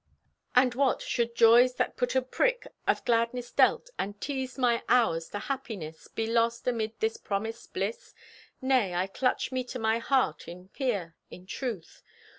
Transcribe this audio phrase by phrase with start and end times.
[0.55, 0.99] And what!
[1.03, 6.07] should joys that but a prick Of gladness dealt, and teased my hours To happiness,
[6.07, 8.15] be lost amid this promised bliss?
[8.63, 12.01] Nay, I clutch me to my heart In fear, in truth!